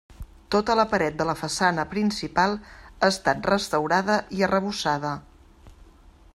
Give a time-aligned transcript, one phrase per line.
[0.53, 5.13] Tota la paret de la façana principal ha estat restaurada i arrebossada.